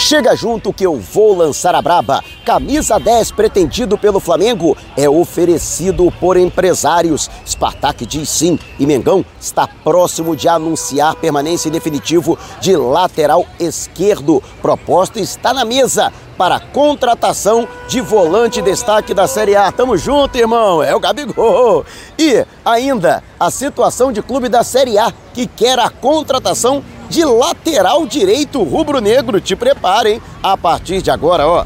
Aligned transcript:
Chega 0.00 0.36
junto 0.36 0.72
que 0.72 0.86
eu 0.86 0.96
vou 0.96 1.36
lançar 1.36 1.74
a 1.74 1.82
braba. 1.82 2.22
Camisa 2.44 3.00
10 3.00 3.32
pretendido 3.32 3.98
pelo 3.98 4.20
Flamengo 4.20 4.76
é 4.96 5.10
oferecido 5.10 6.08
por 6.20 6.36
empresários. 6.36 7.28
Spartak 7.44 8.06
diz 8.06 8.28
sim 8.28 8.56
e 8.78 8.86
Mengão 8.86 9.24
está 9.40 9.66
próximo 9.66 10.36
de 10.36 10.46
anunciar 10.48 11.16
permanência 11.16 11.68
definitivo 11.68 12.38
de 12.60 12.76
lateral 12.76 13.44
esquerdo. 13.58 14.40
Proposta 14.62 15.18
está 15.18 15.52
na 15.52 15.64
mesa 15.64 16.12
para 16.38 16.60
contratação 16.60 17.66
de 17.88 18.00
volante 18.00 18.62
destaque 18.62 19.12
da 19.12 19.26
Série 19.26 19.56
A. 19.56 19.72
Tamo 19.72 19.96
junto, 19.96 20.38
irmão. 20.38 20.80
É 20.80 20.94
o 20.94 21.00
Gabigol. 21.00 21.84
E 22.16 22.46
ainda 22.64 23.22
a 23.38 23.50
situação 23.50 24.12
de 24.12 24.22
clube 24.22 24.48
da 24.48 24.62
Série 24.62 24.96
A 24.96 25.12
que 25.34 25.48
quer 25.48 25.78
a 25.80 25.90
contratação 25.90 26.84
de 27.08 27.24
lateral 27.24 28.06
direito 28.06 28.62
rubro-negro. 28.62 29.40
Te 29.40 29.56
preparem 29.56 30.20
a 30.42 30.56
partir 30.56 31.02
de 31.02 31.10
agora, 31.10 31.46
ó. 31.46 31.64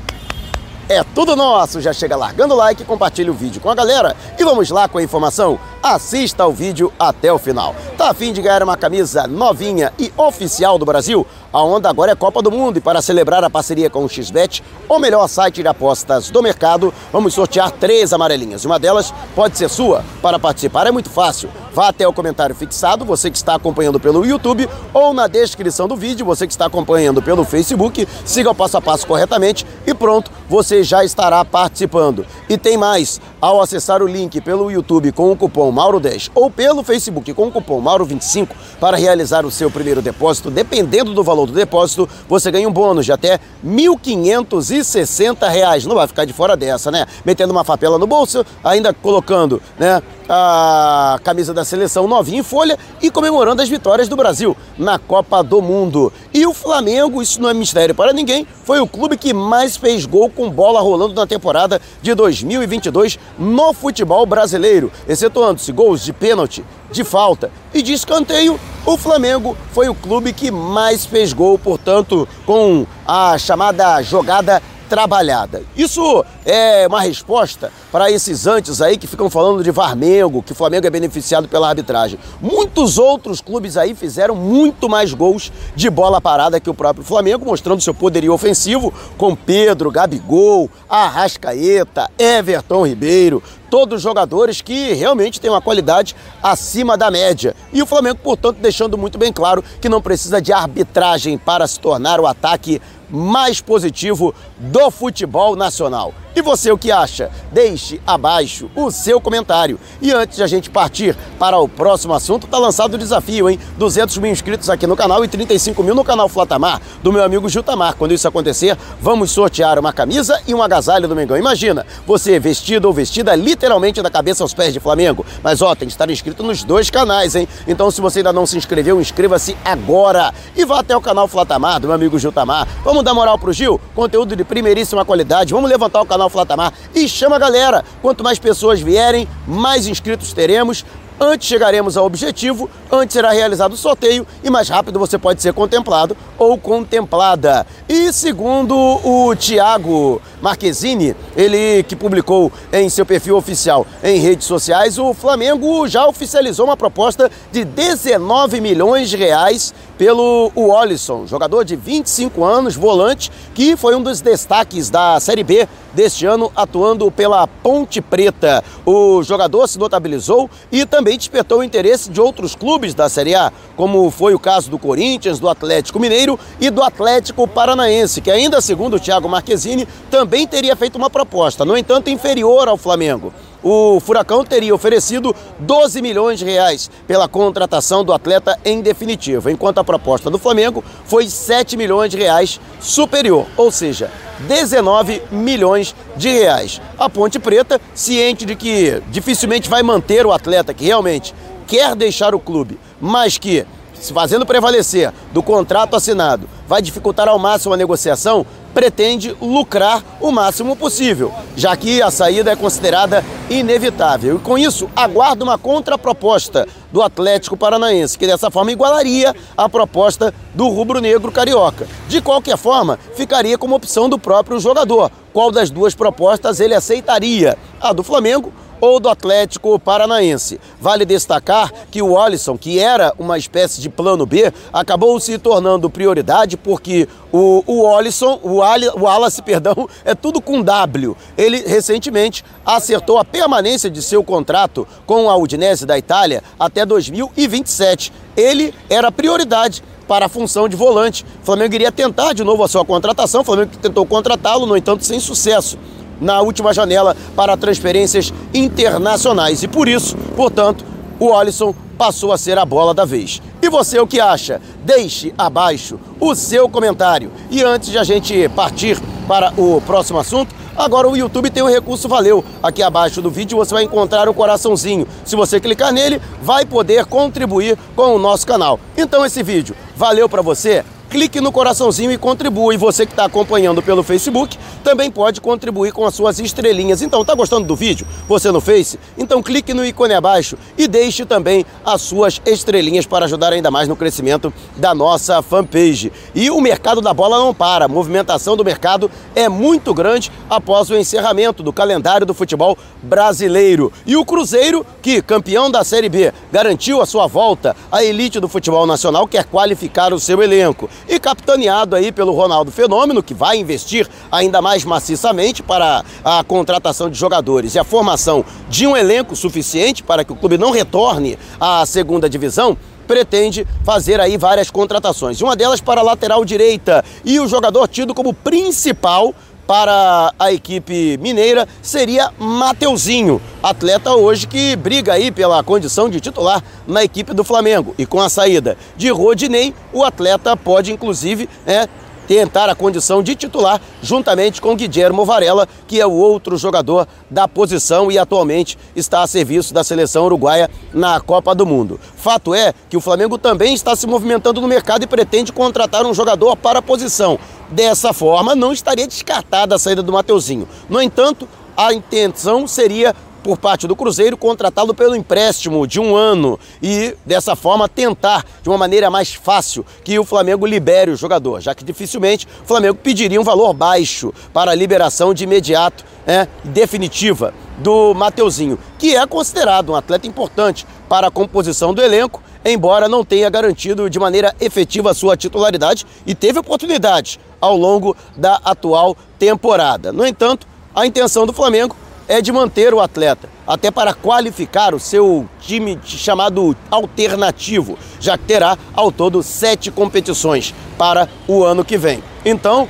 É 0.88 1.02
tudo 1.14 1.37
nosso. 1.37 1.80
Já 1.80 1.92
chega 1.92 2.16
largando 2.16 2.55
o 2.55 2.56
like, 2.56 2.84
compartilha 2.84 3.30
o 3.30 3.34
vídeo 3.34 3.60
com 3.60 3.70
a 3.70 3.74
galera 3.74 4.16
e 4.38 4.45
vamos 4.45 4.70
lá 4.70 4.88
com 4.88 4.98
a 4.98 5.02
informação. 5.02 5.59
Assista 5.82 6.45
ao 6.45 6.52
vídeo 6.52 6.92
até 6.96 7.32
o 7.32 7.41
final. 7.41 7.74
Tá 7.98 8.10
a 8.10 8.14
fim 8.14 8.32
de 8.32 8.41
ganhar 8.41 8.62
uma 8.62 8.77
camisa 8.77 9.27
novinha 9.27 9.92
e 9.98 10.12
oficial 10.16 10.78
do 10.78 10.86
Brasil? 10.86 11.27
A 11.52 11.60
onda 11.60 11.91
agora 11.91 12.12
é 12.12 12.14
Copa 12.14 12.41
do 12.41 12.52
Mundo 12.52 12.77
e 12.78 12.80
para 12.80 13.02
celebrar 13.02 13.42
a 13.42 13.50
parceria 13.50 13.91
com 13.91 14.05
o 14.05 14.08
XBET, 14.08 14.62
o 14.88 14.98
melhor 15.00 15.27
site 15.28 15.60
de 15.60 15.68
apostas 15.68 16.30
do 16.30 16.41
mercado, 16.41 16.95
vamos 17.12 17.34
sortear 17.34 17.72
três 17.72 18.12
amarelinhas. 18.12 18.64
Uma 18.64 18.78
delas 18.78 19.12
pode 19.34 19.58
ser 19.58 19.68
sua. 19.68 20.05
Para 20.22 20.38
participar 20.38 20.86
é 20.86 20.92
muito 20.92 21.10
fácil. 21.10 21.50
Vá 21.74 21.88
até 21.88 22.06
o 22.06 22.12
comentário 22.12 22.55
fixado, 22.55 23.05
você 23.05 23.30
que 23.30 23.36
está 23.36 23.55
acompanhando 23.55 23.98
pelo 23.98 24.24
YouTube, 24.24 24.69
ou 24.94 25.12
na 25.12 25.27
descrição 25.27 25.88
do 25.88 25.96
vídeo, 25.96 26.24
você 26.24 26.46
que 26.46 26.52
está 26.52 26.66
acompanhando 26.66 27.20
pelo 27.20 27.44
Facebook, 27.44 28.06
siga 28.24 28.50
o 28.50 28.55
passo 28.55 28.77
a 28.77 28.80
passo 28.80 29.06
corretamente 29.06 29.66
e 29.86 29.92
pronto, 29.92 30.30
você 30.48 30.84
já 30.84 31.05
estará 31.05 31.44
participando. 31.44 32.24
E 32.48 32.56
tem 32.56 32.77
mais, 32.77 33.20
ao 33.41 33.61
acessar 33.61 34.02
o 34.02 34.06
link 34.06 34.41
pelo 34.41 34.70
YouTube 34.70 35.12
com 35.12 35.33
o 35.33 35.36
cupom 35.36 35.72
Mauro10 35.73 36.31
ou 36.34 36.51
pelo 36.51 36.83
Facebook 36.83 37.33
com 37.34 37.47
o 37.47 37.53
cupom 37.53 37.83
Mauro25 37.83 38.48
para 38.78 38.97
realizar 38.97 39.47
o 39.47 39.51
seu 39.51 39.70
primeiro 39.70 40.03
depósito, 40.03 40.51
dependendo 40.51 41.14
do 41.14 41.23
valor 41.23 41.47
do 41.47 41.53
depósito, 41.53 42.09
você 42.29 42.51
ganha 42.51 42.69
um 42.69 42.73
bônus 42.73 43.06
de 43.06 43.12
até 43.12 43.34
R$ 43.34 43.41
1.560. 43.67 45.87
Não 45.87 45.95
vai 45.95 46.06
ficar 46.06 46.25
de 46.25 46.33
fora 46.33 46.56
dessa, 46.56 46.91
né? 46.91 47.06
Metendo 47.25 47.53
uma 47.53 47.64
papela 47.64 47.98
no 47.98 48.06
bolso, 48.06 48.45
ainda 48.62 48.92
colocando, 48.92 49.62
né? 49.79 50.03
A 50.28 51.19
camisa 51.23 51.53
da 51.53 51.65
seleção 51.65 52.06
novinha 52.06 52.41
em 52.41 52.42
folha 52.42 52.78
e 53.01 53.11
comemorando 53.11 53.62
as 53.62 53.69
vitórias 53.69 54.09
do 54.09 54.17
Brasil 54.17 54.56
na 54.79 54.98
Copa 54.98 55.42
do 55.42 55.61
Mundo. 55.61 56.12
E 56.33 56.47
o 56.47 56.55
Flamengo, 56.55 57.23
isso 57.23 57.41
não 57.41 57.48
é 57.48 57.55
mistério 57.55 57.95
para 57.95 58.12
ninguém, 58.12 58.47
foi 58.64 58.81
o 58.81 58.87
clube 58.87 59.17
que 59.17 59.33
mais 59.33 59.77
fez 59.77 60.06
gol 60.06 60.31
com 60.31 60.51
bola 60.51 60.81
rolando 60.81 61.14
na 61.14 61.27
temporada 61.27 61.81
de 62.01 62.14
2022 62.14 63.19
no 63.39 63.73
futebol 63.73 64.25
brasileiro, 64.27 64.91
excetuando-se 65.09 65.73
gols 65.73 66.03
de 66.03 66.12
pênalti, 66.12 66.64
de 66.91 67.05
falta 67.05 67.51
e 67.73 67.83
de 67.83 67.92
escanteio. 67.92 68.59
O 68.84 68.97
Flamengo 68.97 69.57
foi 69.73 69.89
o 69.89 69.95
clube 69.95 70.33
que 70.33 70.51
mais 70.51 71.07
fez 71.07 71.33
gol, 71.33 71.59
portanto, 71.59 72.29
com 72.45 72.86
a 73.07 73.39
chamada 73.39 74.03
jogada 74.03 74.62
trabalhada. 74.93 75.62
Isso 75.75 76.23
é 76.45 76.87
uma 76.87 77.01
resposta 77.01 77.73
para 77.91 78.11
esses 78.11 78.47
antes 78.47 78.83
aí 78.83 78.98
que 78.98 79.07
ficam 79.07 79.31
falando 79.31 79.65
de 79.65 79.71
Varmengo, 79.71 80.43
que 80.43 80.53
o 80.53 80.55
Flamengo 80.55 80.87
é 80.87 80.91
beneficiado 80.91 81.48
pela 81.48 81.71
arbitragem. 81.71 82.19
Muitos 82.43 82.98
outros 82.98 83.41
clubes 83.41 83.79
aí 83.79 83.95
fizeram 83.95 84.35
muito 84.37 84.91
mais 84.91 85.15
gols 85.15 85.51
de 85.75 85.89
bola 85.89 86.20
parada 86.20 86.61
que 86.61 86.69
o 86.69 86.75
próprio 86.75 87.03
Flamengo, 87.03 87.47
mostrando 87.47 87.81
seu 87.81 87.95
poderio 87.95 88.35
ofensivo 88.35 88.93
com 89.17 89.35
Pedro, 89.35 89.91
Gabigol, 89.91 90.69
Arrascaeta, 90.91 92.11
Everton 92.19 92.87
Ribeiro, 92.87 93.43
todos 93.70 94.03
jogadores 94.03 94.61
que 94.61 94.93
realmente 94.93 95.41
têm 95.41 95.48
uma 95.48 95.63
qualidade 95.63 96.14
acima 96.42 96.98
da 96.98 97.11
média. 97.11 97.57
E 97.73 97.81
o 97.81 97.86
Flamengo, 97.86 98.19
portanto, 98.23 98.58
deixando 98.61 98.98
muito 98.98 99.17
bem 99.17 99.33
claro 99.33 99.64
que 99.81 99.89
não 99.89 100.02
precisa 100.02 100.42
de 100.42 100.52
arbitragem 100.52 101.39
para 101.39 101.67
se 101.67 101.81
tornar 101.81 102.20
o 102.20 102.27
ataque 102.27 102.83
mais 103.12 103.61
positivo 103.61 104.34
do 104.58 104.90
futebol 104.90 105.55
nacional. 105.55 106.14
E 106.35 106.41
você 106.41 106.73
o 106.73 106.79
que 106.79 106.91
acha? 106.91 107.31
Deixe 107.51 108.01
abaixo 108.07 108.70
o 108.75 108.91
seu 108.91 109.20
comentário. 109.20 109.79
E 110.01 110.11
antes 110.13 110.37
de 110.37 110.43
a 110.43 110.47
gente 110.47 110.70
partir 110.70 111.17
para 111.39 111.59
o 111.59 111.69
próximo 111.69 112.15
assunto, 112.15 112.47
tá 112.47 112.59
lançado 112.59 112.95
o 112.95 112.98
desafio, 112.98 113.51
hein? 113.51 113.59
200 113.77 114.17
mil 114.19 114.31
inscritos 114.31 114.70
aqui 114.70 114.87
no 114.87 114.97
canal 114.97 115.23
e 115.25 115.29
35 115.29 115.83
mil 115.83 115.95
no 115.95 116.03
canal 116.03 116.29
Flatamar, 116.29 116.81
do 117.03 117.13
meu 117.13 117.23
amigo 117.23 117.48
Jutamar. 117.48 117.95
Quando 117.95 118.13
isso 118.13 118.27
acontecer, 118.27 118.79
vamos 119.01 119.31
sortear 119.31 119.79
uma 119.79 119.93
camisa 119.93 120.41
e 120.47 120.55
um 120.55 120.63
agasalho 120.63 121.07
do 121.07 121.15
Mengão. 121.15 121.37
Imagina, 121.37 121.87
você 122.07 122.39
vestido 122.39 122.87
ou 122.87 122.95
vestida 122.95 123.35
literalmente 123.35 124.01
da 124.01 124.11
cabeça 124.11 124.43
aos 124.43 124.55
pés 124.55 124.73
de 124.73 124.81
Flamengo. 124.81 125.27
Mas 125.43 125.61
ó, 125.61 125.75
tem 125.75 125.87
que 125.87 125.93
estar 125.93 126.11
inscrito 126.11 126.43
nos 126.43 126.64
dois 126.64 126.89
canais, 126.89 127.35
hein? 127.35 127.47
Então 127.69 127.91
se 127.91 128.00
você 128.00 128.20
ainda 128.20 128.32
não 128.32 128.47
se 128.47 128.56
inscreveu, 128.56 129.00
inscreva-se 129.00 129.56
agora. 129.64 130.32
E 130.56 130.64
vá 130.64 130.81
até 130.81 130.97
o 130.97 131.00
canal 131.00 131.29
Flatamar, 131.29 131.79
do 131.79 131.88
meu 131.88 131.94
amigo 131.94 132.19
Jutamar. 132.19 132.67
Vamos 132.82 133.05
dar 133.05 133.12
moral 133.12 133.38
pro 133.38 133.53
Gil? 133.53 133.81
Conteúdo 133.94 134.35
de 134.35 134.44
primeiríssima 134.44 135.05
qualidade. 135.05 135.53
Vamos 135.53 135.69
levantar 135.69 136.00
o 136.00 136.06
canal 136.06 136.21
canal 136.22 136.31
Flatamar 136.31 136.72
e 136.94 137.08
chama 137.08 137.37
a 137.37 137.38
galera. 137.38 137.84
Quanto 138.00 138.22
mais 138.22 138.38
pessoas 138.38 138.81
vierem, 138.81 139.26
mais 139.46 139.87
inscritos 139.87 140.32
teremos. 140.32 140.84
Antes 141.20 141.46
chegaremos 141.46 141.96
ao 141.96 142.05
objetivo, 142.05 142.69
antes 142.90 143.12
será 143.12 143.31
realizado 143.31 143.75
o 143.75 143.76
sorteio 143.76 144.26
e 144.43 144.50
mais 144.50 144.69
rápido 144.69 144.99
você 144.99 145.16
pode 145.16 145.40
ser 145.40 145.52
contemplado 145.52 146.16
ou 146.37 146.58
contemplada. 146.58 147.64
E 147.88 148.12
segundo 148.12 148.75
o 148.75 149.32
Tiago 149.37 150.20
Marquezine, 150.40 151.14
ele 151.37 151.84
que 151.84 151.94
publicou 151.94 152.50
em 152.72 152.88
seu 152.88 153.06
perfil 153.06 153.37
oficial 153.37 153.87
em 154.02 154.19
redes 154.19 154.49
sociais, 154.49 154.99
o 154.99 155.14
Flamengo 155.14 155.87
já 155.87 156.08
oficializou 156.08 156.66
uma 156.66 156.76
proposta 156.76 157.31
de 157.52 157.64
19 157.64 158.60
milhões 158.60 159.08
de 159.08 159.16
reais 159.16 159.72
pelo 160.02 160.50
Wallison, 160.56 161.29
jogador 161.29 161.64
de 161.64 161.76
25 161.76 162.43
anos, 162.43 162.75
volante, 162.75 163.31
que 163.55 163.76
foi 163.76 163.94
um 163.94 164.02
dos 164.02 164.20
destaques 164.20 164.90
da 164.90 165.20
Série 165.20 165.44
B 165.44 165.69
deste 165.94 166.26
ano, 166.26 166.50
atuando 166.56 167.08
pela 167.08 167.46
Ponte 167.46 168.00
Preta. 168.00 168.64
O 168.85 169.23
jogador 169.23 169.69
se 169.69 169.79
notabilizou 169.79 170.50
e 170.73 170.85
também 170.85 171.17
despertou 171.17 171.61
o 171.61 171.62
interesse 171.62 172.11
de 172.11 172.20
outros 172.20 172.56
clubes 172.56 172.94
da 172.94 173.08
Série 173.08 173.37
A, 173.37 173.52
como 173.76 174.11
foi 174.11 174.35
o 174.35 174.40
caso 174.40 174.69
do 174.69 174.76
Corinthians, 174.76 175.38
do 175.38 175.49
Atlético 175.49 176.00
Mineiro 176.00 176.37
e 176.61 176.69
do 176.69 176.82
Atlético 176.82 177.46
Paranaense, 177.46 178.20
que 178.20 178.31
ainda 178.32 178.61
segundo 178.61 178.96
o 178.96 179.00
Thiago 179.00 179.29
Marquezine, 179.29 179.87
também 180.11 180.49
teria 180.49 180.75
feito 180.75 180.96
uma 180.96 181.11
proposta, 181.11 181.64
no 181.64 181.76
entanto 181.76 182.11
inferior 182.11 182.67
ao 182.67 182.76
Flamengo 182.76 183.32
o 183.62 184.00
Furacão 184.00 184.44
teria 184.44 184.75
oferecido 184.75 185.34
12 185.58 186.02
milhões 186.02 186.38
de 186.38 186.44
reais 186.44 186.90
pela 187.06 187.28
contratação 187.28 188.05
do 188.05 188.12
atleta 188.12 188.58
em 188.64 188.81
definitivo, 188.81 189.50
enquanto 189.50 189.78
a 189.78 189.84
proposta 189.84 190.28
do 190.28 190.38
Flamengo 190.38 190.82
foi 191.05 191.28
7 191.28 191.76
milhões 191.76 192.11
de 192.11 192.17
reais 192.17 192.61
superior, 192.81 193.46
ou 193.56 193.70
seja, 193.70 194.11
19 194.40 195.22
milhões 195.31 195.94
de 196.17 196.28
reais. 196.28 196.81
A 196.99 197.08
Ponte 197.08 197.38
Preta, 197.38 197.81
ciente 197.94 198.44
de 198.44 198.56
que 198.56 199.02
dificilmente 199.11 199.69
vai 199.69 199.82
manter 199.82 200.26
o 200.26 200.32
atleta 200.32 200.75
que 200.75 200.84
realmente 200.84 201.34
quer 201.67 201.94
deixar 201.94 202.34
o 202.34 202.40
clube, 202.40 202.78
mas 203.00 203.38
que 203.38 203.64
se 204.02 204.12
fazendo 204.12 204.44
prevalecer 204.44 205.12
do 205.32 205.43
contrato 205.43 205.94
assinado, 205.94 206.49
vai 206.67 206.82
dificultar 206.82 207.29
ao 207.29 207.38
máximo 207.38 207.73
a 207.73 207.76
negociação, 207.76 208.44
pretende 208.75 209.37
lucrar 209.40 210.02
o 210.20 210.32
máximo 210.32 210.75
possível, 210.75 211.32
já 211.56 211.76
que 211.76 212.02
a 212.02 212.11
saída 212.11 212.50
é 212.50 212.56
considerada 212.56 213.25
inevitável. 213.49 214.37
E 214.37 214.38
com 214.40 214.58
isso, 214.58 214.90
aguarda 214.96 215.44
uma 215.44 215.56
contraproposta 215.56 216.67
do 216.90 217.00
Atlético 217.00 217.56
Paranaense, 217.56 218.19
que 218.19 218.26
dessa 218.26 218.50
forma 218.50 218.73
igualaria 218.73 219.35
a 219.56 219.69
proposta 219.69 220.34
do 220.52 220.69
rubro-negro 220.69 221.31
carioca. 221.31 221.87
De 222.08 222.20
qualquer 222.20 222.56
forma, 222.56 222.99
ficaria 223.14 223.56
como 223.56 223.76
opção 223.76 224.08
do 224.08 224.19
próprio 224.19 224.58
jogador. 224.58 225.12
Qual 225.32 225.52
das 225.52 225.70
duas 225.70 225.94
propostas 225.94 226.58
ele 226.58 226.75
aceitaria? 226.75 227.56
A 227.81 227.93
do 227.93 228.02
Flamengo 228.02 228.52
ou 228.82 228.99
do 228.99 229.08
Atlético 229.08 229.79
Paranaense. 229.79 230.61
Vale 230.81 231.05
destacar 231.05 231.73
que 231.88 232.02
o 232.02 232.19
Alisson, 232.19 232.58
que 232.58 232.81
era 232.81 233.14
uma 233.17 233.38
espécie 233.38 233.81
de 233.81 233.88
plano 233.88 234.26
B, 234.26 234.52
acabou 234.73 235.20
se 235.20 235.38
tornando 235.38 235.88
prioridade 235.88 236.56
porque 236.56 237.08
o, 237.32 237.62
o 237.64 237.96
Alisson, 237.96 238.40
o, 238.43 238.61
Ali, 238.61 238.88
o 238.88 239.02
Wallace, 239.02 239.40
perdão, 239.46 239.88
é 240.05 240.17
tudo 240.17 240.40
com 240.40 240.61
W. 240.61 241.17
Ele 241.38 241.58
recentemente 241.61 242.44
acertou 242.67 243.19
a 243.19 243.25
permanência 243.25 243.88
de 243.88 244.02
seu 244.02 244.25
contrato 244.25 244.87
com 245.06 245.31
a 245.31 245.37
Udinese 245.37 245.87
da 245.87 245.96
Itália 245.96 246.43
até 246.58 246.85
2027. 246.85 248.12
Ele 248.37 248.75
era 248.90 249.12
prioridade 249.12 249.85
para 250.08 250.26
a 250.26 250.28
função 250.28 250.69
de 250.69 250.75
volante. 250.75 251.25
O 251.40 251.46
Flamengo 251.46 251.73
iria 251.76 251.93
tentar 251.93 252.32
de 252.32 252.43
novo 252.43 252.64
a 252.64 252.69
sua 252.69 252.85
contratação, 252.85 253.43
o 253.43 253.44
Flamengo 253.44 253.70
tentou 253.81 254.05
contratá-lo, 254.05 254.67
no 254.67 254.76
entanto, 254.76 255.05
sem 255.05 255.20
sucesso 255.20 255.78
na 256.22 256.40
última 256.40 256.72
janela 256.72 257.14
para 257.36 257.56
transferências 257.56 258.32
internacionais. 258.54 259.62
E 259.62 259.69
por 259.69 259.88
isso, 259.88 260.16
portanto, 260.36 260.84
o 261.19 261.34
Alisson 261.34 261.74
passou 261.98 262.32
a 262.32 262.38
ser 262.38 262.58
a 262.58 262.64
bola 262.64 262.94
da 262.94 263.04
vez. 263.04 263.42
E 263.60 263.69
você 263.69 263.98
o 264.00 264.06
que 264.06 264.20
acha? 264.20 264.60
Deixe 264.84 265.34
abaixo 265.36 266.00
o 266.19 266.34
seu 266.34 266.69
comentário. 266.69 267.30
E 267.50 267.62
antes 267.62 267.90
de 267.90 267.98
a 267.98 268.04
gente 268.04 268.48
partir 268.50 268.98
para 269.28 269.52
o 269.56 269.80
próximo 269.82 270.19
assunto, 270.19 270.62
Agora 270.74 271.06
o 271.06 271.14
YouTube 271.14 271.50
tem 271.50 271.62
o 271.62 271.69
recurso 271.69 272.08
Valeu. 272.08 272.42
Aqui 272.62 272.82
abaixo 272.82 273.20
do 273.20 273.30
vídeo 273.30 273.58
você 273.58 273.75
vai 273.75 273.84
encontrar 273.84 274.26
o 274.26 274.32
coraçãozinho. 274.32 275.06
Se 275.22 275.36
você 275.36 275.60
clicar 275.60 275.92
nele, 275.92 276.20
vai 276.42 276.64
poder 276.64 277.04
contribuir 277.04 277.76
com 277.94 278.14
o 278.14 278.18
nosso 278.18 278.46
canal. 278.46 278.80
Então 278.96 279.25
esse 279.25 279.42
vídeo 279.42 279.76
valeu 279.94 280.30
para 280.30 280.40
você? 280.40 280.82
Clique 281.12 281.43
no 281.43 281.53
coraçãozinho 281.53 282.11
e 282.11 282.17
contribua. 282.17 282.73
E 282.73 282.79
você 282.79 283.05
que 283.05 283.12
está 283.12 283.26
acompanhando 283.26 283.82
pelo 283.82 284.03
Facebook 284.03 284.56
também 284.82 285.11
pode 285.11 285.43
contribuir 285.43 285.93
com 285.93 286.06
as 286.06 286.14
suas 286.14 286.38
estrelinhas. 286.41 287.03
Então, 287.03 287.23
tá 287.23 287.35
gostando 287.35 287.67
do 287.67 287.76
vídeo? 287.76 288.06
Você 288.26 288.50
no 288.50 288.62
Face? 288.62 288.99
Então 289.19 289.43
clique 289.43 289.75
no 289.75 289.85
ícone 289.85 290.14
abaixo 290.14 290.56
e 290.79 290.88
deixe 290.88 291.26
também 291.26 291.67
as 291.85 292.00
suas 292.00 292.41
estrelinhas 292.47 293.05
para 293.05 293.26
ajudar 293.26 293.53
ainda 293.53 293.70
mais 293.70 293.88
no 293.88 293.94
crescimento 293.94 294.50
da 294.76 294.94
nossa 294.94 295.43
fanpage. 295.43 296.11
E 296.35 296.50
o 296.50 296.59
mercado 296.62 297.03
da 297.03 297.12
bola 297.12 297.38
não 297.38 297.53
para. 297.53 297.85
A 297.85 297.88
movimentação 297.88 298.56
do 298.56 298.64
mercado 298.64 299.11
é 299.35 299.50
muito 299.50 299.93
grande 299.93 300.32
após 300.49 300.88
o 300.88 300.97
encerramento 300.97 301.62
do 301.62 301.75
calendário 301.75 302.25
do 302.25 302.32
futebol 302.32 302.79
brasileiro. 303.03 303.93
E 304.06 304.17
o 304.17 304.25
Cruzeiro, 304.25 304.87
que 305.03 305.20
campeão 305.20 305.70
da 305.70 305.85
Série 305.85 306.09
B, 306.09 306.32
garantiu 306.50 307.03
a 307.03 307.06
sua 307.06 307.26
volta 307.26 307.76
à 307.91 308.03
elite 308.03 308.41
do 308.41 308.49
futebol 308.49 308.87
nacional, 308.87 309.29
quer 309.29 309.44
qualificar 309.44 310.14
o 310.14 310.19
seu 310.19 310.43
elenco 310.43 310.88
e 311.08 311.19
capitaneado 311.19 311.96
aí 311.96 312.12
pelo 312.12 312.32
Ronaldo 312.32 312.70
Fenômeno, 312.70 313.22
que 313.22 313.34
vai 313.34 313.56
investir 313.56 314.08
ainda 314.31 314.62
mais 314.62 314.84
maciçamente 314.84 315.62
para 315.62 316.04
a 316.25 316.44
contratação 316.44 317.10
de 317.10 317.19
jogadores 317.19 317.75
e 317.75 317.78
a 317.78 317.84
formação 317.84 318.44
de 318.69 318.87
um 318.87 318.96
elenco 318.96 319.34
suficiente 319.37 320.02
para 320.02 320.25
que 320.25 320.32
o 320.32 320.37
clube 320.37 320.58
não 320.58 320.70
retorne 320.70 321.38
à 321.60 321.84
segunda 321.87 322.28
divisão 322.28 322.76
pretende 323.06 323.66
fazer 323.84 324.20
aí 324.20 324.37
várias 324.37 324.70
contratações. 324.70 325.40
Uma 325.40 325.56
delas 325.56 325.81
para 325.81 326.00
a 326.00 326.04
lateral 326.04 326.44
direita 326.44 327.04
e 327.25 327.38
o 327.40 327.49
jogador 327.49 327.87
tido 327.88 328.14
como 328.14 328.32
principal 328.32 329.34
para 329.67 330.32
a 330.38 330.53
equipe 330.53 331.17
mineira 331.19 331.69
seria 331.81 332.31
Mateuzinho, 332.38 333.41
atleta 333.62 334.14
hoje 334.14 334.47
que 334.47 334.76
briga 334.76 335.12
aí 335.12 335.31
pela 335.31 335.62
condição 335.62 336.09
de 336.09 336.20
titular 336.20 336.62
na 336.87 337.03
equipe 337.05 337.32
do 337.32 337.44
Flamengo. 337.44 337.94
E 337.99 338.05
com 338.05 338.20
a 338.20 338.29
saída 338.29 338.76
de 338.97 339.09
Rodinei, 339.11 339.75
o 339.93 340.05
atleta 340.05 340.56
pode 340.56 340.93
inclusive 340.93 341.49
é, 341.67 341.88
tentar 342.26 342.69
a 342.69 342.75
condição 342.75 343.23
de 343.23 343.35
titular 343.35 343.81
juntamente 344.03 344.61
com 344.61 344.76
Guilherme 344.76 345.25
Varela, 345.25 345.69
que 345.87 346.00
é 346.00 346.06
o 346.06 346.12
outro 346.12 346.56
jogador 346.56 347.06
da 347.31 347.47
posição 347.47 348.11
e 348.11 348.19
atualmente 348.19 348.79
está 348.94 349.23
a 349.23 349.26
serviço 349.26 349.75
da 349.75 349.85
seleção 349.85 350.25
uruguaia 350.25 350.70
na 350.93 351.20
Copa 351.20 351.55
do 351.55 351.67
Mundo. 351.67 352.00
Fato 352.17 352.55
é 352.55 352.73
que 352.88 352.97
o 352.97 353.00
Flamengo 353.00 353.38
também 353.38 353.75
está 353.75 353.94
se 353.94 354.06
movimentando 354.06 354.61
no 354.61 354.69
mercado 354.69 355.03
e 355.03 355.06
pretende 355.06 355.53
contratar 355.53 356.06
um 356.06 356.14
jogador 356.14 356.56
para 356.56 356.79
a 356.79 356.82
posição. 356.82 357.38
Dessa 357.72 358.12
forma, 358.12 358.54
não 358.54 358.72
estaria 358.72 359.06
descartada 359.06 359.74
a 359.74 359.78
saída 359.78 360.02
do 360.02 360.12
Mateuzinho. 360.12 360.69
No 360.90 361.00
entanto, 361.00 361.48
a 361.74 361.92
intenção 361.92 362.69
seria 362.69 363.14
por 363.42 363.58
parte 363.58 363.88
do 363.88 363.96
Cruzeiro 363.96 364.36
contratá-lo 364.36 364.94
pelo 364.94 365.16
empréstimo 365.16 365.86
de 365.86 365.98
um 365.98 366.14
ano 366.14 366.60
e 366.82 367.16
dessa 367.26 367.56
forma 367.56 367.88
tentar 367.88 368.44
de 368.62 368.69
uma 368.69 368.78
maneira 368.78 369.10
mais 369.10 369.34
fácil 369.34 369.84
que 370.04 370.19
o 370.19 370.24
Flamengo 370.24 370.64
libere 370.64 371.10
o 371.10 371.16
jogador, 371.16 371.60
já 371.60 371.74
que 371.74 371.82
dificilmente 371.82 372.46
o 372.62 372.66
Flamengo 372.66 372.98
pediria 373.02 373.40
um 373.40 373.44
valor 373.44 373.72
baixo 373.72 374.32
para 374.52 374.70
a 374.70 374.75
liberação 374.75 375.34
de 375.34 375.44
imediato, 375.44 376.04
né, 376.25 376.46
definitiva 376.62 377.52
do 377.78 378.14
Mateuzinho, 378.14 378.78
que 378.98 379.16
é 379.16 379.26
considerado 379.26 379.90
um 379.90 379.96
atleta 379.96 380.26
importante 380.26 380.86
para 381.08 381.26
a 381.26 381.30
composição 381.30 381.92
do 381.92 382.00
elenco, 382.00 382.40
embora 382.64 383.09
não 383.09 383.25
tenha 383.25 383.50
garantido 383.50 384.09
de 384.09 384.19
maneira 384.19 384.55
efetiva 384.61 385.11
a 385.11 385.14
sua 385.14 385.37
titularidade 385.37 386.06
e 386.26 386.35
teve 386.35 386.59
oportunidades 386.59 387.38
ao 387.61 387.76
longo 387.76 388.17
da 388.37 388.61
atual 388.64 389.17
temporada. 389.38 390.12
No 390.12 390.26
entanto, 390.26 390.67
a 390.94 391.06
intenção 391.06 391.47
do 391.47 391.53
Flamengo 391.53 391.97
é 392.29 392.41
de 392.41 392.53
manter 392.53 392.94
o 392.94 393.00
atleta, 393.00 393.49
até 393.67 393.91
para 393.91 394.14
qualificar 394.14 394.94
o 394.94 395.00
seu 395.00 395.49
time 395.61 395.99
chamado 396.05 396.76
alternativo, 396.91 397.99
já 398.20 398.38
que 398.38 398.44
terá 398.44 398.79
ao 398.94 399.11
todo 399.11 399.43
sete 399.43 399.91
competições 399.91 400.75
para 400.97 401.29
o 401.49 401.64
ano 401.64 401.85
que 401.85 401.99
vem. 401.99 402.23
Então, 402.44 402.88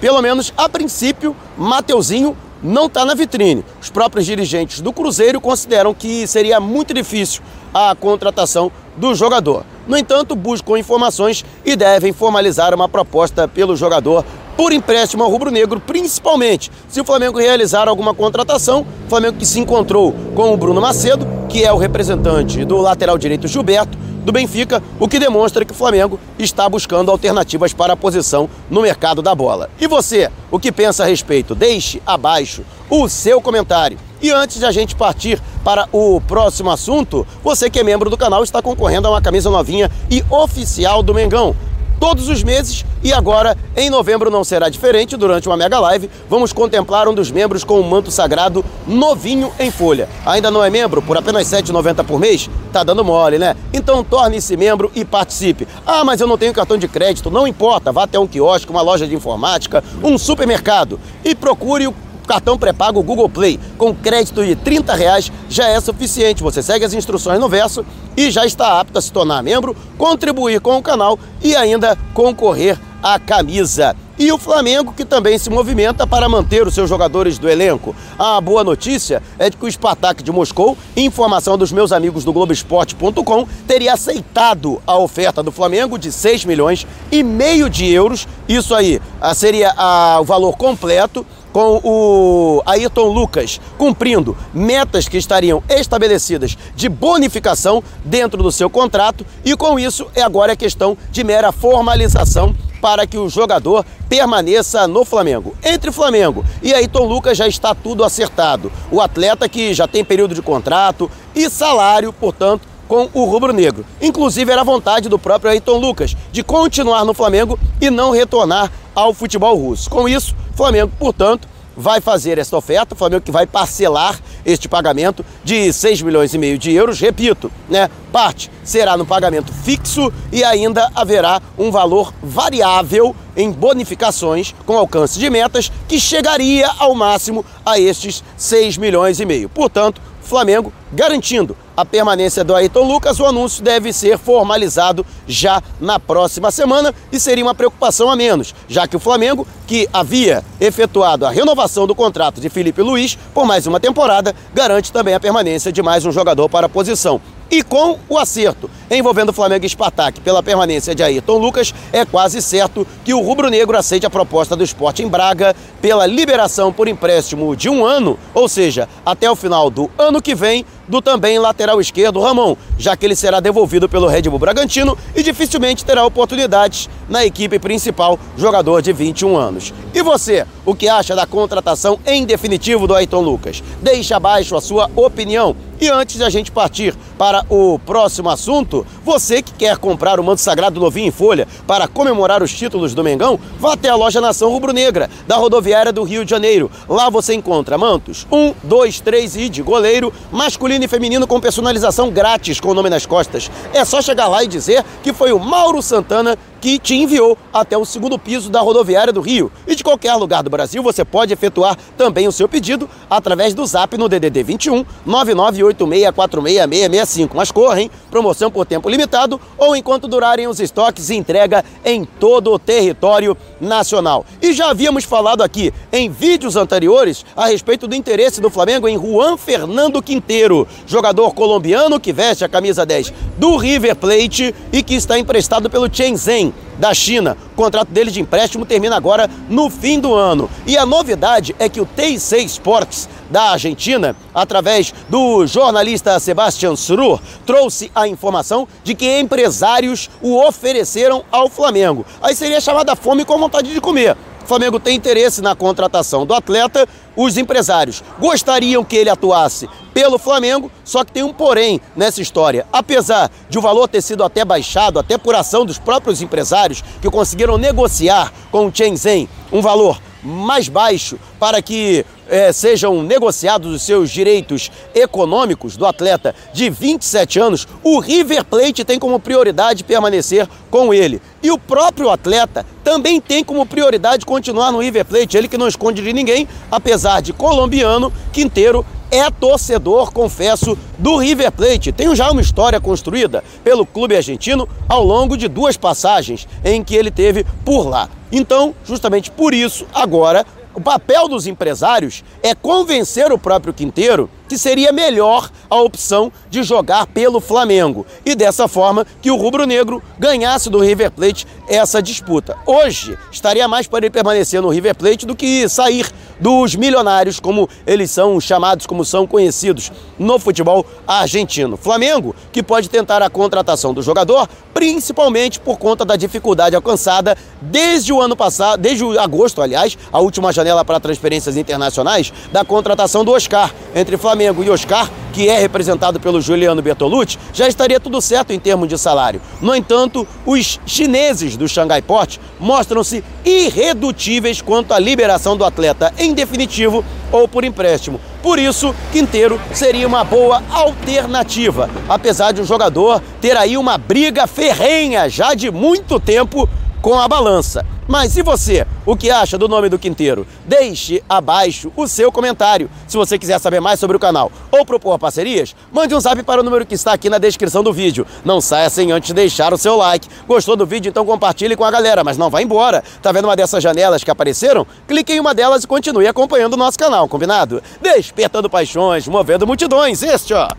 pelo 0.00 0.20
menos 0.20 0.52
a 0.56 0.68
princípio, 0.68 1.34
Mateuzinho 1.56 2.36
não 2.62 2.86
está 2.86 3.04
na 3.04 3.14
vitrine. 3.14 3.64
Os 3.80 3.90
próprios 3.90 4.26
dirigentes 4.26 4.80
do 4.80 4.92
Cruzeiro 4.92 5.40
consideram 5.40 5.94
que 5.94 6.26
seria 6.26 6.60
muito 6.60 6.92
difícil 6.92 7.42
a 7.72 7.94
contratação 7.94 8.70
do 8.96 9.14
jogador. 9.14 9.64
No 9.86 9.96
entanto, 9.96 10.34
buscam 10.34 10.78
informações 10.78 11.44
e 11.64 11.76
devem 11.76 12.12
formalizar 12.12 12.74
uma 12.74 12.88
proposta 12.88 13.46
pelo 13.46 13.76
jogador 13.76 14.24
por 14.56 14.72
empréstimo 14.72 15.22
ao 15.22 15.30
rubro-negro, 15.30 15.78
principalmente 15.78 16.70
se 16.88 17.00
o 17.00 17.04
Flamengo 17.04 17.38
realizar 17.38 17.88
alguma 17.88 18.14
contratação. 18.14 18.86
O 19.06 19.08
Flamengo 19.08 19.36
que 19.36 19.46
se 19.46 19.60
encontrou 19.60 20.14
com 20.34 20.52
o 20.52 20.56
Bruno 20.56 20.80
Macedo, 20.80 21.26
que 21.48 21.62
é 21.62 21.72
o 21.72 21.76
representante 21.76 22.64
do 22.64 22.78
lateral 22.78 23.18
direito 23.18 23.46
Gilberto, 23.46 23.98
do 24.26 24.32
Benfica, 24.32 24.82
o 24.98 25.06
que 25.06 25.20
demonstra 25.20 25.64
que 25.64 25.70
o 25.70 25.74
Flamengo 25.74 26.18
está 26.36 26.68
buscando 26.68 27.12
alternativas 27.12 27.72
para 27.72 27.92
a 27.92 27.96
posição 27.96 28.50
no 28.68 28.82
mercado 28.82 29.22
da 29.22 29.36
bola. 29.36 29.70
E 29.80 29.86
você, 29.86 30.28
o 30.50 30.58
que 30.58 30.72
pensa 30.72 31.04
a 31.04 31.06
respeito? 31.06 31.54
Deixe 31.54 32.02
abaixo 32.04 32.64
o 32.90 33.08
seu 33.08 33.40
comentário. 33.40 33.96
E 34.20 34.32
antes 34.32 34.58
de 34.58 34.64
a 34.64 34.72
gente 34.72 34.96
partir 34.96 35.40
para 35.62 35.88
o 35.92 36.20
próximo 36.20 36.70
assunto, 36.70 37.24
você 37.44 37.70
que 37.70 37.78
é 37.78 37.84
membro 37.84 38.10
do 38.10 38.16
canal 38.16 38.42
está 38.42 38.60
concorrendo 38.60 39.06
a 39.06 39.12
uma 39.12 39.22
camisa 39.22 39.48
novinha 39.48 39.88
e 40.10 40.24
oficial 40.28 41.04
do 41.04 41.14
Mengão 41.14 41.54
todos 41.98 42.28
os 42.28 42.42
meses 42.42 42.84
e 43.02 43.12
agora, 43.12 43.56
em 43.76 43.88
novembro, 43.88 44.30
não 44.30 44.42
será 44.42 44.68
diferente. 44.68 45.16
Durante 45.16 45.48
uma 45.48 45.56
mega 45.56 45.78
live, 45.78 46.10
vamos 46.28 46.52
contemplar 46.52 47.06
um 47.08 47.14
dos 47.14 47.30
membros 47.30 47.62
com 47.62 47.78
um 47.78 47.82
manto 47.82 48.10
sagrado 48.10 48.64
novinho 48.86 49.52
em 49.58 49.70
folha. 49.70 50.08
Ainda 50.24 50.50
não 50.50 50.64
é 50.64 50.70
membro? 50.70 51.00
Por 51.00 51.16
apenas 51.16 51.50
R$ 51.50 51.62
7,90 51.62 52.04
por 52.04 52.18
mês? 52.18 52.50
Tá 52.72 52.82
dando 52.82 53.04
mole, 53.04 53.38
né? 53.38 53.54
Então 53.72 54.02
torne-se 54.02 54.56
membro 54.56 54.90
e 54.94 55.04
participe. 55.04 55.68
Ah, 55.86 56.04
mas 56.04 56.20
eu 56.20 56.26
não 56.26 56.38
tenho 56.38 56.52
cartão 56.52 56.76
de 56.76 56.88
crédito. 56.88 57.30
Não 57.30 57.46
importa, 57.46 57.92
vá 57.92 58.04
até 58.04 58.18
um 58.18 58.26
quiosque, 58.26 58.70
uma 58.70 58.82
loja 58.82 59.06
de 59.06 59.14
informática, 59.14 59.84
um 60.02 60.18
supermercado 60.18 60.98
e 61.24 61.34
procure 61.34 61.86
o 61.86 61.94
cartão 62.26 62.58
pré-pago 62.58 63.02
Google 63.02 63.28
Play 63.28 63.58
com 63.78 63.94
crédito 63.94 64.44
de 64.44 64.56
30 64.56 64.94
reais 64.94 65.32
já 65.48 65.68
é 65.68 65.80
suficiente. 65.80 66.42
Você 66.42 66.62
segue 66.62 66.84
as 66.84 66.94
instruções 66.94 67.40
no 67.40 67.48
verso 67.48 67.84
e 68.16 68.30
já 68.30 68.44
está 68.44 68.80
apto 68.80 68.98
a 68.98 69.02
se 69.02 69.12
tornar 69.12 69.42
membro, 69.42 69.76
contribuir 69.96 70.60
com 70.60 70.76
o 70.76 70.82
canal 70.82 71.18
e 71.42 71.54
ainda 71.54 71.96
concorrer 72.12 72.78
à 73.02 73.18
camisa. 73.18 73.94
E 74.18 74.32
o 74.32 74.38
Flamengo 74.38 74.94
que 74.96 75.04
também 75.04 75.38
se 75.38 75.50
movimenta 75.50 76.06
para 76.06 76.26
manter 76.26 76.66
os 76.66 76.72
seus 76.72 76.88
jogadores 76.88 77.36
do 77.36 77.50
elenco. 77.50 77.94
A 78.18 78.40
boa 78.40 78.64
notícia 78.64 79.22
é 79.38 79.50
de 79.50 79.58
que 79.58 79.66
o 79.66 79.70
Spartak 79.70 80.22
de 80.22 80.32
Moscou, 80.32 80.76
informação 80.96 81.58
dos 81.58 81.70
meus 81.70 81.92
amigos 81.92 82.24
do 82.24 82.32
Globoesporte.com, 82.32 83.46
teria 83.66 83.92
aceitado 83.92 84.80
a 84.86 84.96
oferta 84.96 85.42
do 85.42 85.52
Flamengo 85.52 85.98
de 85.98 86.10
6 86.10 86.46
milhões 86.46 86.86
e 87.12 87.22
meio 87.22 87.68
de 87.68 87.86
euros. 87.92 88.26
Isso 88.48 88.74
aí 88.74 89.02
seria 89.34 89.74
ah, 89.76 90.18
o 90.18 90.24
valor 90.24 90.56
completo 90.56 91.26
com 91.56 91.80
o 91.82 92.62
Ayrton 92.66 93.06
Lucas 93.06 93.58
cumprindo 93.78 94.36
metas 94.52 95.08
que 95.08 95.16
estariam 95.16 95.62
estabelecidas 95.70 96.54
de 96.74 96.86
bonificação 96.86 97.82
dentro 98.04 98.42
do 98.42 98.52
seu 98.52 98.68
contrato 98.68 99.24
e 99.42 99.56
com 99.56 99.78
isso 99.78 100.06
é 100.14 100.20
agora 100.20 100.52
a 100.52 100.56
questão 100.56 100.98
de 101.10 101.24
mera 101.24 101.52
formalização 101.52 102.54
para 102.78 103.06
que 103.06 103.16
o 103.16 103.30
jogador 103.30 103.86
permaneça 104.06 104.86
no 104.86 105.02
Flamengo. 105.02 105.56
Entre 105.64 105.90
Flamengo 105.90 106.44
e 106.62 106.74
Ayrton 106.74 107.06
Lucas 107.06 107.38
já 107.38 107.48
está 107.48 107.74
tudo 107.74 108.04
acertado. 108.04 108.70
O 108.90 109.00
atleta 109.00 109.48
que 109.48 109.72
já 109.72 109.88
tem 109.88 110.04
período 110.04 110.34
de 110.34 110.42
contrato 110.42 111.10
e 111.34 111.48
salário, 111.48 112.12
portanto, 112.12 112.68
com 112.88 113.08
o 113.12 113.24
rubro-negro. 113.24 113.84
Inclusive 114.00 114.50
era 114.50 114.64
vontade 114.64 115.08
do 115.08 115.18
próprio 115.18 115.50
Ayrton 115.50 115.78
Lucas 115.78 116.16
de 116.32 116.42
continuar 116.42 117.04
no 117.04 117.14
Flamengo 117.14 117.58
e 117.80 117.90
não 117.90 118.10
retornar 118.10 118.70
ao 118.94 119.12
futebol 119.12 119.56
russo. 119.56 119.90
Com 119.90 120.08
isso, 120.08 120.34
Flamengo, 120.54 120.92
portanto, 120.98 121.48
vai 121.76 122.00
fazer 122.00 122.38
esta 122.38 122.56
oferta, 122.56 122.94
o 122.94 122.96
Flamengo 122.96 123.22
que 123.22 123.30
vai 123.30 123.46
parcelar 123.46 124.18
este 124.44 124.68
pagamento 124.68 125.24
de 125.44 125.72
6 125.72 126.00
milhões 126.02 126.32
e 126.32 126.38
meio 126.38 126.58
de 126.58 126.72
euros, 126.72 126.98
repito, 126.98 127.52
né? 127.68 127.90
Parte 128.10 128.50
será 128.64 128.96
no 128.96 129.04
pagamento 129.04 129.52
fixo 129.52 130.10
e 130.32 130.42
ainda 130.42 130.90
haverá 130.94 131.42
um 131.58 131.70
valor 131.70 132.14
variável 132.22 133.14
em 133.36 133.52
bonificações 133.52 134.54
com 134.64 134.78
alcance 134.78 135.18
de 135.18 135.28
metas 135.28 135.70
que 135.86 136.00
chegaria 136.00 136.70
ao 136.78 136.94
máximo 136.94 137.44
a 137.64 137.78
estes 137.78 138.24
6 138.38 138.78
milhões 138.78 139.20
e 139.20 139.26
meio. 139.26 139.50
Portanto, 139.50 140.00
Flamengo 140.26 140.72
garantindo 140.92 141.56
a 141.76 141.84
permanência 141.84 142.42
do 142.42 142.54
Ayrton 142.54 142.84
Lucas, 142.84 143.20
o 143.20 143.26
anúncio 143.26 143.62
deve 143.62 143.92
ser 143.92 144.18
formalizado 144.18 145.04
já 145.26 145.62
na 145.80 146.00
próxima 146.00 146.50
semana 146.50 146.94
e 147.12 147.20
seria 147.20 147.44
uma 147.44 147.54
preocupação 147.54 148.10
a 148.10 148.16
menos, 148.16 148.54
já 148.66 148.86
que 148.86 148.96
o 148.96 149.00
Flamengo, 149.00 149.46
que 149.66 149.88
havia 149.92 150.44
efetuado 150.60 151.26
a 151.26 151.30
renovação 151.30 151.86
do 151.86 151.94
contrato 151.94 152.40
de 152.40 152.48
Felipe 152.48 152.82
Luiz 152.82 153.18
por 153.34 153.44
mais 153.44 153.66
uma 153.66 153.78
temporada, 153.78 154.34
garante 154.54 154.92
também 154.92 155.14
a 155.14 155.20
permanência 155.20 155.70
de 155.70 155.82
mais 155.82 156.04
um 156.04 156.12
jogador 156.12 156.48
para 156.48 156.66
a 156.66 156.70
posição. 156.70 157.20
E 157.50 157.62
com 157.62 157.98
o 158.08 158.18
acerto. 158.18 158.68
Envolvendo 158.90 159.32
Flamengo 159.32 159.64
e 159.64 159.68
Spartak 159.68 160.20
pela 160.20 160.42
permanência 160.42 160.94
de 160.94 161.02
Ayrton 161.02 161.38
Lucas, 161.38 161.74
é 161.92 162.04
quase 162.04 162.42
certo 162.42 162.86
que 163.04 163.14
o 163.14 163.20
rubro-negro 163.20 163.76
aceite 163.76 164.06
a 164.06 164.10
proposta 164.10 164.56
do 164.56 164.64
esporte 164.64 165.02
em 165.02 165.08
Braga 165.08 165.54
pela 165.80 166.06
liberação 166.06 166.72
por 166.72 166.88
empréstimo 166.88 167.54
de 167.54 167.68
um 167.68 167.84
ano, 167.84 168.18
ou 168.34 168.48
seja, 168.48 168.88
até 169.04 169.30
o 169.30 169.36
final 169.36 169.70
do 169.70 169.90
ano 169.98 170.20
que 170.20 170.34
vem, 170.34 170.64
do 170.88 171.02
também 171.02 171.38
lateral 171.38 171.80
esquerdo 171.80 172.20
Ramon, 172.20 172.56
já 172.78 172.96
que 172.96 173.04
ele 173.04 173.16
será 173.16 173.40
devolvido 173.40 173.88
pelo 173.88 174.06
Red 174.06 174.22
Bull 174.22 174.38
Bragantino 174.38 174.96
e 175.14 175.22
dificilmente 175.22 175.84
terá 175.84 176.04
oportunidades 176.04 176.88
na 177.08 177.24
equipe 177.24 177.58
principal, 177.58 178.18
jogador 178.36 178.82
de 178.82 178.92
21 178.92 179.36
anos. 179.36 179.72
E 179.94 180.02
você, 180.02 180.46
o 180.64 180.74
que 180.74 180.88
acha 180.88 181.14
da 181.14 181.26
contratação 181.26 181.98
em 182.06 182.24
definitivo 182.24 182.86
do 182.86 182.94
Ayrton 182.94 183.20
Lucas? 183.20 183.62
Deixe 183.80 184.12
abaixo 184.12 184.56
a 184.56 184.60
sua 184.60 184.90
opinião. 184.94 185.56
E 185.78 185.90
antes 185.90 186.16
de 186.16 186.24
a 186.24 186.30
gente 186.30 186.50
partir 186.50 186.94
para 187.18 187.44
o 187.50 187.78
próximo 187.78 188.30
assunto, 188.30 188.86
você 189.04 189.42
que 189.42 189.52
quer 189.52 189.76
comprar 189.76 190.18
o 190.18 190.24
manto 190.24 190.40
sagrado 190.40 190.80
novinho 190.80 191.08
em 191.08 191.10
folha 191.10 191.46
para 191.66 191.86
comemorar 191.86 192.42
os 192.42 192.50
títulos 192.50 192.94
do 192.94 193.04
Mengão, 193.04 193.38
vá 193.60 193.74
até 193.74 193.90
a 193.90 193.94
loja 193.94 194.20
Nação 194.20 194.50
Rubro-Negra, 194.50 195.10
da 195.28 195.36
rodoviária 195.36 195.92
do 195.92 196.02
Rio 196.02 196.24
de 196.24 196.30
Janeiro. 196.30 196.70
Lá 196.88 197.10
você 197.10 197.34
encontra 197.34 197.76
mantos 197.76 198.26
1, 198.32 198.54
2, 198.62 199.00
3 199.00 199.36
e 199.36 199.48
de 199.50 199.62
goleiro, 199.62 200.12
masculino 200.32 200.75
e 200.84 200.88
feminino 200.88 201.26
com 201.26 201.40
personalização 201.40 202.10
grátis 202.10 202.60
com 202.60 202.68
o 202.68 202.74
nome 202.74 202.90
nas 202.90 203.06
costas. 203.06 203.50
É 203.72 203.84
só 203.84 204.00
chegar 204.02 204.28
lá 204.28 204.44
e 204.44 204.48
dizer 204.48 204.84
que 205.02 205.12
foi 205.12 205.32
o 205.32 205.38
Mauro 205.38 205.80
Santana 205.82 206.38
que 206.60 206.78
te 206.78 206.94
enviou 206.94 207.36
até 207.52 207.76
o 207.76 207.84
segundo 207.84 208.18
piso 208.18 208.48
da 208.50 208.60
rodoviária 208.60 209.12
do 209.12 209.20
Rio. 209.20 209.52
E 209.66 209.74
de 209.74 209.84
qualquer 209.84 210.14
lugar 210.14 210.42
do 210.42 210.50
Brasil 210.50 210.82
você 210.82 211.04
pode 211.04 211.32
efetuar 211.32 211.76
também 211.96 212.28
o 212.28 212.32
seu 212.32 212.48
pedido 212.48 212.88
através 213.08 213.54
do 213.54 213.64
zap 213.66 213.96
no 213.96 214.08
DDD 214.08 214.42
21 214.42 214.84
998646665. 215.06 217.30
Mas 217.34 217.50
correm, 217.50 217.90
promoção 218.10 218.50
por 218.50 218.66
tempo 218.66 218.88
limitado 218.88 219.40
ou 219.56 219.76
enquanto 219.76 220.08
durarem 220.08 220.46
os 220.46 220.60
estoques 220.60 221.10
e 221.10 221.14
entrega 221.14 221.64
em 221.84 222.04
todo 222.04 222.52
o 222.52 222.58
território 222.58 223.36
nacional. 223.60 224.24
E 224.40 224.52
já 224.52 224.70
havíamos 224.70 225.04
falado 225.04 225.42
aqui 225.42 225.72
em 225.92 226.10
vídeos 226.10 226.56
anteriores 226.56 227.24
a 227.36 227.46
respeito 227.46 227.86
do 227.86 227.94
interesse 227.94 228.40
do 228.40 228.50
Flamengo 228.50 228.88
em 228.88 228.98
Juan 228.98 229.36
Fernando 229.36 230.02
Quinteiro, 230.02 230.66
jogador 230.86 231.34
colombiano 231.34 232.00
que 232.00 232.12
veste 232.12 232.44
a 232.44 232.48
camisa 232.48 232.86
10 232.86 233.12
do 233.36 233.56
River 233.56 233.96
Plate 233.96 234.54
e 234.72 234.82
que 234.82 234.94
está 234.94 235.18
emprestado 235.18 235.70
pelo 235.70 235.92
Shenzhen 235.92 236.54
da 236.78 236.92
China. 236.92 237.36
O 237.52 237.56
contrato 237.56 237.88
dele 237.88 238.10
de 238.10 238.20
empréstimo 238.20 238.66
termina 238.66 238.96
agora 238.96 239.28
no 239.48 239.70
fim 239.70 239.98
do 239.98 240.14
ano. 240.14 240.48
E 240.66 240.76
a 240.76 240.86
novidade 240.86 241.54
é 241.58 241.68
que 241.68 241.80
o 241.80 241.86
TIC 241.86 242.44
Sports 242.46 243.08
da 243.30 243.50
Argentina, 243.50 244.14
através 244.34 244.94
do 245.08 245.46
jornalista 245.46 246.18
Sebastian 246.20 246.76
Surur, 246.76 247.20
trouxe 247.44 247.90
a 247.94 248.06
informação 248.06 248.68
de 248.84 248.94
que 248.94 249.18
empresários 249.18 250.08
o 250.20 250.36
ofereceram 250.36 251.24
ao 251.30 251.48
Flamengo. 251.48 252.04
Aí 252.22 252.34
seria 252.34 252.60
chamada 252.60 252.94
fome 252.94 253.24
com 253.24 253.38
vontade 253.38 253.72
de 253.72 253.80
comer. 253.80 254.16
O 254.46 254.48
Flamengo 254.48 254.78
tem 254.78 254.94
interesse 254.94 255.42
na 255.42 255.56
contratação 255.56 256.24
do 256.24 256.32
atleta. 256.32 256.88
Os 257.16 257.36
empresários 257.36 258.00
gostariam 258.16 258.84
que 258.84 258.94
ele 258.94 259.10
atuasse 259.10 259.68
pelo 259.92 260.20
Flamengo, 260.20 260.70
só 260.84 261.02
que 261.02 261.10
tem 261.10 261.24
um 261.24 261.32
porém 261.32 261.80
nessa 261.96 262.22
história. 262.22 262.64
Apesar 262.72 263.28
de 263.48 263.58
o 263.58 263.60
valor 263.60 263.88
ter 263.88 264.00
sido 264.00 264.22
até 264.22 264.44
baixado, 264.44 265.00
até 265.00 265.18
por 265.18 265.34
ação 265.34 265.66
dos 265.66 265.78
próprios 265.78 266.22
empresários 266.22 266.84
que 267.02 267.10
conseguiram 267.10 267.58
negociar 267.58 268.32
com 268.52 268.68
o 268.68 268.72
Shenzhen 268.72 269.28
um 269.50 269.60
valor 269.60 270.00
mais 270.22 270.68
baixo 270.68 271.18
para 271.40 271.60
que 271.60 272.06
é, 272.28 272.52
sejam 272.52 273.02
negociados 273.02 273.74
os 273.74 273.82
seus 273.82 274.10
direitos 274.10 274.70
econômicos 274.94 275.76
do 275.76 275.86
atleta 275.86 276.34
de 276.52 276.68
27 276.68 277.38
anos, 277.38 277.66
o 277.82 277.98
River 277.98 278.44
Plate 278.44 278.84
tem 278.84 278.98
como 278.98 279.20
prioridade 279.20 279.84
permanecer 279.84 280.48
com 280.70 280.92
ele. 280.92 281.20
E 281.42 281.50
o 281.50 281.58
próprio 281.58 282.10
atleta 282.10 282.64
também 282.82 283.20
tem 283.20 283.44
como 283.44 283.66
prioridade 283.66 284.26
continuar 284.26 284.72
no 284.72 284.80
River 284.80 285.04
Plate, 285.04 285.36
ele 285.36 285.48
que 285.48 285.58
não 285.58 285.68
esconde 285.68 286.02
de 286.02 286.12
ninguém, 286.12 286.48
apesar 286.70 287.20
de 287.20 287.32
colombiano, 287.32 288.12
Quinteiro 288.32 288.84
é 289.10 289.30
torcedor, 289.30 290.12
confesso, 290.12 290.76
do 290.98 291.16
River 291.16 291.52
Plate. 291.52 291.92
Tem 291.92 292.14
já 292.14 292.30
uma 292.30 292.40
história 292.40 292.80
construída 292.80 293.42
pelo 293.62 293.86
clube 293.86 294.16
argentino 294.16 294.68
ao 294.88 295.04
longo 295.04 295.36
de 295.36 295.48
duas 295.48 295.76
passagens 295.76 296.48
em 296.64 296.82
que 296.82 296.94
ele 296.94 297.10
teve 297.10 297.44
por 297.64 297.88
lá. 297.88 298.08
Então, 298.30 298.74
justamente 298.84 299.30
por 299.30 299.54
isso, 299.54 299.86
agora 299.94 300.44
o 300.76 300.80
papel 300.80 301.26
dos 301.26 301.46
empresários 301.46 302.22
é 302.42 302.54
convencer 302.54 303.32
o 303.32 303.38
próprio 303.38 303.72
Quinteiro 303.72 304.28
que 304.48 304.56
seria 304.56 304.92
melhor 304.92 305.50
a 305.68 305.76
opção 305.76 306.30
de 306.48 306.62
jogar 306.62 307.06
pelo 307.06 307.40
Flamengo 307.40 308.06
e 308.24 308.34
dessa 308.34 308.68
forma 308.68 309.06
que 309.20 309.30
o 309.30 309.36
rubro-negro 309.36 310.02
ganhasse 310.18 310.70
do 310.70 310.78
River 310.78 311.10
Plate 311.10 311.46
essa 311.68 312.00
disputa. 312.00 312.56
Hoje 312.64 313.18
estaria 313.32 313.66
mais 313.66 313.86
para 313.86 313.98
ele 313.98 314.10
permanecer 314.10 314.62
no 314.62 314.68
River 314.68 314.94
Plate 314.94 315.26
do 315.26 315.34
que 315.34 315.68
sair 315.68 316.06
dos 316.38 316.74
milionários, 316.74 317.40
como 317.40 317.68
eles 317.86 318.10
são 318.10 318.38
chamados, 318.40 318.86
como 318.86 319.04
são 319.04 319.26
conhecidos 319.26 319.90
no 320.18 320.38
futebol 320.38 320.84
argentino. 321.06 321.76
Flamengo, 321.76 322.36
que 322.52 322.62
pode 322.62 322.90
tentar 322.90 323.22
a 323.22 323.30
contratação 323.30 323.94
do 323.94 324.02
jogador, 324.02 324.48
principalmente 324.74 325.58
por 325.58 325.78
conta 325.78 326.04
da 326.04 326.14
dificuldade 326.14 326.76
alcançada 326.76 327.36
desde 327.60 328.12
o 328.12 328.20
ano 328.20 328.36
passado, 328.36 328.80
desde 328.80 329.04
agosto, 329.18 329.62
aliás, 329.62 329.96
a 330.12 330.20
última 330.20 330.52
janela 330.52 330.84
para 330.84 331.00
transferências 331.00 331.56
internacionais, 331.56 332.32
da 332.52 332.64
contratação 332.64 333.24
do 333.24 333.32
Oscar 333.32 333.74
entre 333.94 334.18
Flamengo 334.18 334.35
Flamengo 334.36 334.62
e 334.62 334.68
Oscar, 334.68 335.10
que 335.32 335.48
é 335.48 335.58
representado 335.58 336.20
pelo 336.20 336.42
Juliano 336.42 336.82
Bertolucci, 336.82 337.38
já 337.54 337.66
estaria 337.66 337.98
tudo 337.98 338.20
certo 338.20 338.52
em 338.52 338.60
termos 338.60 338.86
de 338.86 338.98
salário. 338.98 339.40
No 339.62 339.74
entanto, 339.74 340.28
os 340.44 340.78
chineses 340.84 341.56
do 341.56 341.66
Xangai 341.66 342.02
Port 342.02 342.36
mostram-se 342.60 343.24
irredutíveis 343.46 344.60
quanto 344.60 344.92
à 344.92 344.98
liberação 344.98 345.56
do 345.56 345.64
atleta 345.64 346.12
em 346.18 346.34
definitivo 346.34 347.02
ou 347.32 347.48
por 347.48 347.64
empréstimo. 347.64 348.20
Por 348.42 348.58
isso, 348.58 348.94
Quinteiro 349.10 349.58
seria 349.72 350.06
uma 350.06 350.22
boa 350.22 350.62
alternativa, 350.70 351.88
apesar 352.06 352.52
de 352.52 352.60
o 352.60 352.66
jogador 352.66 353.22
ter 353.40 353.56
aí 353.56 353.78
uma 353.78 353.96
briga 353.96 354.46
ferrenha 354.46 355.30
já 355.30 355.54
de 355.54 355.70
muito 355.70 356.20
tempo 356.20 356.68
com 357.06 357.20
a 357.20 357.28
balança. 357.28 357.86
Mas 358.08 358.36
e 358.36 358.42
você? 358.42 358.84
O 359.04 359.14
que 359.14 359.30
acha 359.30 359.56
do 359.56 359.68
nome 359.68 359.88
do 359.88 359.96
Quinteiro? 359.96 360.44
Deixe 360.64 361.22
abaixo 361.28 361.92
o 361.94 362.08
seu 362.08 362.32
comentário. 362.32 362.90
Se 363.06 363.16
você 363.16 363.38
quiser 363.38 363.60
saber 363.60 363.78
mais 363.78 364.00
sobre 364.00 364.16
o 364.16 364.18
canal 364.18 364.50
ou 364.72 364.84
propor 364.84 365.16
parcerias, 365.16 365.76
mande 365.92 366.16
um 366.16 366.18
zap 366.18 366.42
para 366.42 366.60
o 366.60 366.64
número 366.64 366.84
que 366.84 366.96
está 366.96 367.12
aqui 367.12 367.30
na 367.30 367.38
descrição 367.38 367.84
do 367.84 367.92
vídeo. 367.92 368.26
Não 368.44 368.60
saia 368.60 368.90
sem 368.90 369.12
antes 369.12 369.32
deixar 369.32 369.72
o 369.72 369.78
seu 369.78 369.94
like. 369.94 370.28
Gostou 370.48 370.74
do 370.74 370.84
vídeo? 370.84 371.10
Então 371.10 371.24
compartilhe 371.24 371.76
com 371.76 371.84
a 371.84 371.92
galera, 371.92 372.24
mas 372.24 372.36
não 372.36 372.50
vá 372.50 372.60
embora. 372.60 373.04
Tá 373.22 373.30
vendo 373.30 373.44
uma 373.44 373.54
dessas 373.54 373.80
janelas 373.80 374.24
que 374.24 374.30
apareceram? 374.32 374.84
Clique 375.06 375.32
em 375.32 375.38
uma 375.38 375.54
delas 375.54 375.84
e 375.84 375.86
continue 375.86 376.26
acompanhando 376.26 376.74
o 376.74 376.76
nosso 376.76 376.98
canal, 376.98 377.28
combinado? 377.28 377.80
Despertando 378.02 378.68
paixões, 378.68 379.28
movendo 379.28 379.64
multidões. 379.64 380.24
Este, 380.24 380.54
ó, 380.54 380.70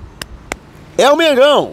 é 0.97 1.09
o 1.09 1.15
Mengão. 1.15 1.71